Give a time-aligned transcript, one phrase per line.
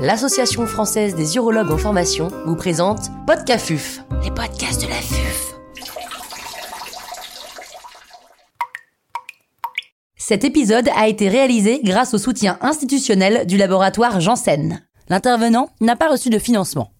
[0.00, 5.54] l'Association française des urologues en formation vous présente Podcafuf, les podcasts de la FUF.
[10.16, 14.82] Cet épisode a été réalisé grâce au soutien institutionnel du laboratoire Janssen.
[15.10, 16.92] L'intervenant n'a pas reçu de financement.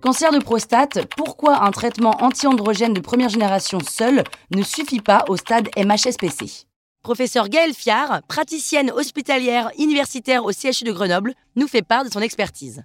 [0.00, 4.24] Cancer de prostate, pourquoi un traitement anti-androgène de première génération seul
[4.54, 6.66] ne suffit pas au stade MHSPC
[7.06, 12.18] Professeur Gaëlle Fiard, praticienne hospitalière universitaire au CHU de Grenoble, nous fait part de son
[12.18, 12.82] expertise.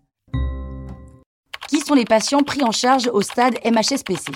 [1.68, 4.32] Qui sont les patients pris en charge au stade MHSPC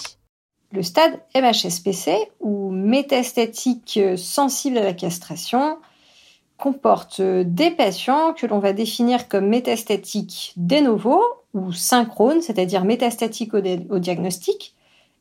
[0.71, 5.77] Le stade MHSPC, ou métastatique sensible à la castration,
[6.57, 11.21] comporte des patients que l'on va définir comme métastatiques de novo
[11.53, 14.73] ou synchrones, c'est-à-dire métastatiques au, au, diagnostic,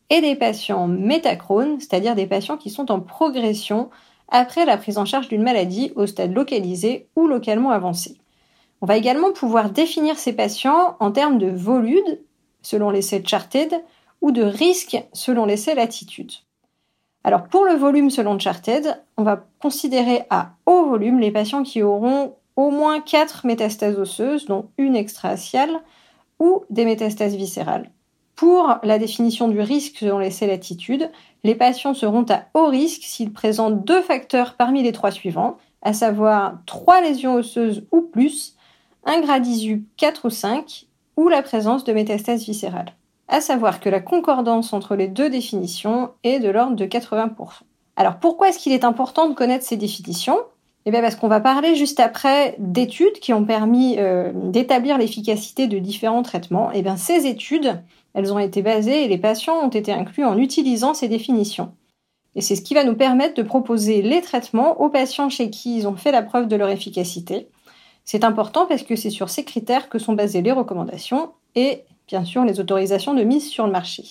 [0.08, 3.90] et des patients métachrones, c'est-à-dire des patients qui sont en progression
[4.28, 8.18] après la prise en charge d'une maladie au stade localisé ou localement avancé.
[8.80, 12.18] On va également pouvoir définir ces patients en termes de volume
[12.62, 13.72] selon l'essai Charted
[14.20, 16.32] ou de risque selon l'essai Latitude.
[17.22, 21.82] Alors pour le volume selon Charted, on va considérer à haut volume les patients qui
[21.82, 25.80] auront au moins 4 métastases osseuses, dont une extraciale,
[26.38, 27.90] ou des métastases viscérales.
[28.44, 31.10] Pour la définition du risque selon l'essai latitude,
[31.44, 35.94] les patients seront à haut risque s'ils présentent deux facteurs parmi les trois suivants, à
[35.94, 38.54] savoir trois lésions osseuses ou plus,
[39.06, 40.84] un gradisu 4 ou 5,
[41.16, 42.94] ou la présence de métastases viscérales.
[43.28, 47.30] À savoir que la concordance entre les deux définitions est de l'ordre de 80%.
[47.96, 50.36] Alors pourquoi est-ce qu'il est important de connaître ces définitions?
[50.86, 55.66] Eh bien parce qu'on va parler juste après d'études qui ont permis euh, d'établir l'efficacité
[55.66, 56.70] de différents traitements.
[56.72, 57.82] Eh bien ces études,
[58.12, 61.72] elles ont été basées et les patients ont été inclus en utilisant ces définitions.
[62.36, 65.78] Et c'est ce qui va nous permettre de proposer les traitements aux patients chez qui
[65.78, 67.48] ils ont fait la preuve de leur efficacité.
[68.04, 72.24] C'est important parce que c'est sur ces critères que sont basées les recommandations et bien
[72.24, 74.04] sûr les autorisations de mise sur le marché.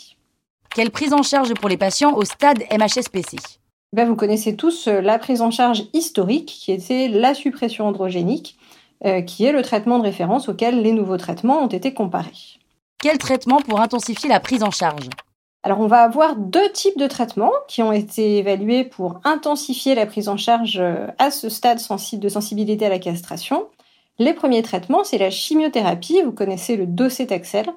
[0.73, 3.62] Quelle prise en charge pour les patients au stade MHSPC
[3.93, 8.57] ben, vous connaissez tous euh, la prise en charge historique qui était la suppression androgénique,
[9.05, 12.57] euh, qui est le traitement de référence auquel les nouveaux traitements ont été comparés.
[13.01, 15.09] Quel traitement pour intensifier la prise en charge?
[15.61, 20.05] Alors on va avoir deux types de traitements qui ont été évalués pour intensifier la
[20.05, 23.67] prise en charge euh, à ce stade sensible de sensibilité à la castration.
[24.19, 27.67] Les premiers traitements, c'est la chimiothérapie, vous connaissez le docetaxel,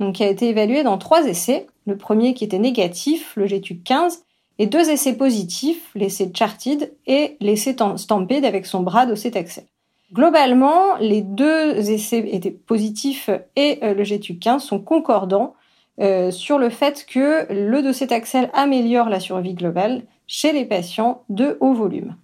[0.00, 1.66] donc qui a été évalué dans trois essais.
[1.86, 4.25] Le premier qui était négatif, le GTUC 15,
[4.58, 9.64] et deux essais positifs, l'essai Charted et l'essai Stampede avec son bras docetaxel.
[10.12, 15.54] Globalement, les deux essais étaient positifs et euh, le GTU15 sont concordants
[16.00, 21.56] euh, sur le fait que le docetaxel améliore la survie globale chez les patients de
[21.60, 22.14] haut volume.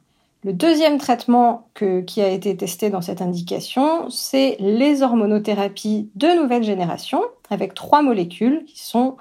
[0.45, 1.69] Le deuxième traitement
[2.07, 8.03] qui a été testé dans cette indication, c'est les hormonothérapies de nouvelle génération avec trois
[8.03, 9.17] molécules qui sont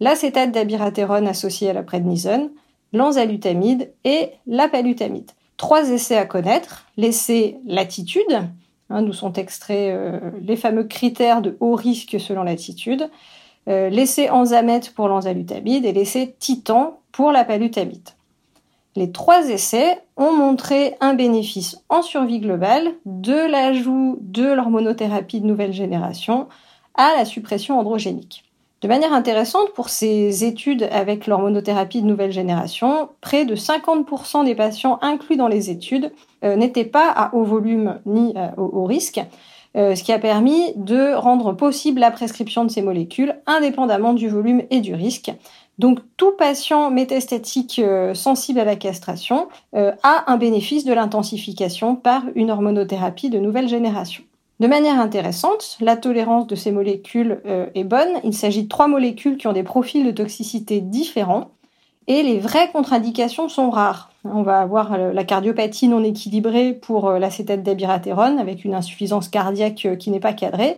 [0.00, 2.50] l'acétate d'abiraterone associé à la prednisone,
[2.92, 5.30] l'enzalutamide et la palutamide.
[5.56, 6.86] Trois essais à connaître.
[6.96, 8.48] L'essai latitude,
[8.88, 13.10] hein, d'où sont extraits euh, les fameux critères de haut risque selon latitude.
[13.68, 18.08] Euh, l'essai enzamètre pour l'enzalutamide et l'essai titan pour la palutamide.
[18.96, 25.46] Les trois essais ont montré un bénéfice en survie globale de l'ajout de l'hormonothérapie de
[25.46, 26.48] nouvelle génération
[26.94, 28.49] à la suppression androgénique.
[28.82, 34.54] De manière intéressante, pour ces études avec l'hormonothérapie de nouvelle génération, près de 50% des
[34.54, 36.12] patients inclus dans les études
[36.44, 39.20] euh, n'étaient pas à haut volume ni euh, au, risque,
[39.76, 44.30] euh, ce qui a permis de rendre possible la prescription de ces molécules indépendamment du
[44.30, 45.30] volume et du risque.
[45.78, 47.82] Donc tout patient métastatique
[48.12, 54.22] sensible à la castration a un bénéfice de l'intensification par une hormonothérapie de nouvelle génération.
[54.60, 58.20] De manière intéressante, la tolérance de ces molécules euh, est bonne.
[58.24, 61.52] Il s'agit de trois molécules qui ont des profils de toxicité différents
[62.06, 64.12] et les vraies contre-indications sont rares.
[64.24, 69.30] On va avoir euh, la cardiopathie non équilibrée pour euh, l'acétate d'abiraterone avec une insuffisance
[69.30, 70.76] cardiaque qui n'est pas cadrée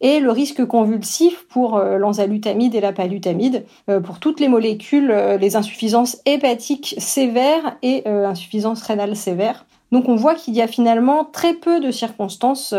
[0.00, 3.66] et le risque convulsif pour l'enzalutamide et la palutamide.
[4.04, 9.66] Pour toutes les molécules, les insuffisances hépatiques sévères et insuffisances rénales sévères.
[9.90, 12.74] Donc on voit qu'il y a finalement très peu de circonstances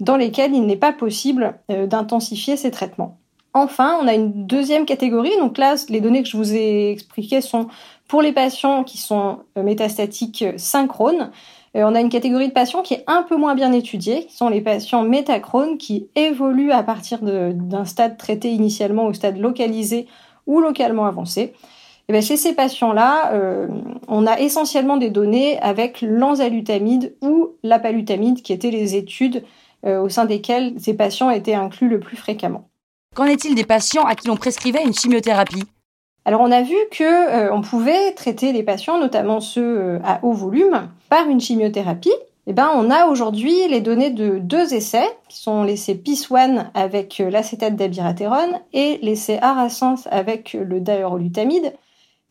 [0.00, 3.18] dans lesquelles il n'est pas possible euh, d'intensifier ces traitements.
[3.54, 5.32] Enfin, on a une deuxième catégorie.
[5.38, 7.68] Donc là, les données que je vous ai expliquées sont
[8.06, 11.30] pour les patients qui sont euh, métastatiques synchrones.
[11.74, 14.36] Euh, on a une catégorie de patients qui est un peu moins bien étudiée, qui
[14.36, 20.06] sont les patients métachrones qui évoluent à partir d'un stade traité initialement au stade localisé
[20.46, 21.54] ou localement avancé.
[22.08, 23.32] Et bien chez ces patients-là,
[24.06, 29.42] on a essentiellement des données avec l'enzalutamide ou la palutamide, qui étaient les études
[29.84, 32.68] au sein desquelles ces patients étaient inclus le plus fréquemment.
[33.14, 35.64] Qu'en est-il des patients à qui l'on prescrivait une chimiothérapie?
[36.26, 40.32] Alors on a vu que euh, on pouvait traiter les patients, notamment ceux à haut
[40.32, 42.12] volume, par une chimiothérapie.
[42.48, 47.22] Eh ben, on a aujourd'hui les données de deux essais, qui sont l'essai PIS-1 avec
[47.30, 51.72] l'acétate d'abiraterone et l'essai Arasens avec le daérolutamide,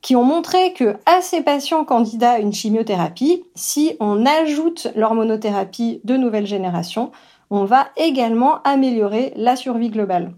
[0.01, 5.99] qui ont montré que à ces patients candidats à une chimiothérapie, si on ajoute l'hormonothérapie
[6.03, 7.11] de nouvelle génération,
[7.55, 10.33] on va également améliorer la survie globale.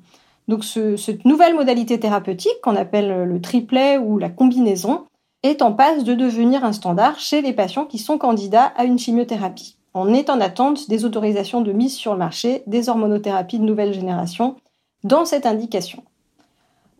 [0.47, 5.05] Donc cette nouvelle modalité thérapeutique qu'on appelle le triplet ou la combinaison
[5.43, 8.97] est en passe de devenir un standard chez les patients qui sont candidats à une
[8.97, 9.77] chimiothérapie.
[9.93, 13.93] On est en attente des autorisations de mise sur le marché des hormonothérapies de nouvelle
[13.93, 14.55] génération
[15.03, 16.03] dans cette indication.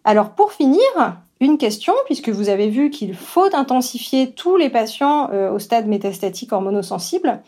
[0.03, 0.81] Alors pour finir,
[1.39, 5.87] une question, puisque vous avez vu qu'il faut intensifier tous les patients euh, au stade
[5.87, 7.41] métastatique hormonosensible.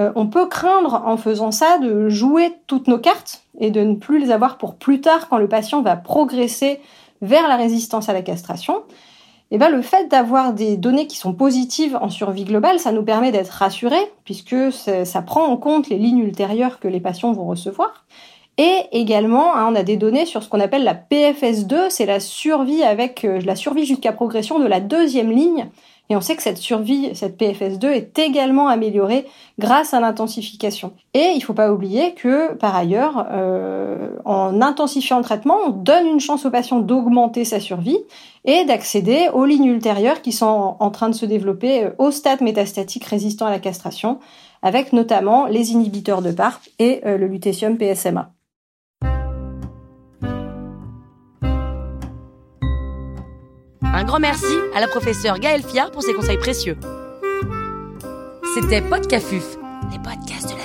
[0.00, 3.94] Euh, on peut craindre en faisant ça de jouer toutes nos cartes et de ne
[3.94, 6.80] plus les avoir pour plus tard quand le patient va progresser
[7.20, 8.82] vers la résistance à la castration.
[9.50, 12.90] Et eh ben, le fait d'avoir des données qui sont positives en survie globale, ça
[12.90, 17.32] nous permet d'être rassurés, puisque ça prend en compte les lignes ultérieures que les patients
[17.32, 18.06] vont recevoir.
[18.58, 22.20] Et également, hein, on a des données sur ce qu'on appelle la PFS2, c'est la
[22.20, 25.68] survie avec euh, la survie jusqu'à progression de la deuxième ligne.
[26.10, 29.24] Et on sait que cette survie, cette PFS2 est également améliorée
[29.58, 30.92] grâce à l'intensification.
[31.14, 35.70] Et il ne faut pas oublier que, par ailleurs, euh, en intensifiant le traitement, on
[35.70, 37.98] donne une chance au patient d'augmenter sa survie
[38.44, 42.42] et d'accéder aux lignes ultérieures qui sont en train de se développer euh, au stade
[42.42, 44.18] métastatique résistant à la castration,
[44.60, 48.32] avec notamment les inhibiteurs de PARP et le lutécium PSMA.
[54.02, 56.76] Un grand merci à la professeure Gaëlle Fiard pour ses conseils précieux.
[58.52, 59.56] C'était Podcafuf,
[59.92, 60.61] les podcasts de la